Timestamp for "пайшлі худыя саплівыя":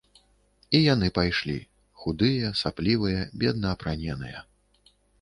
1.17-3.21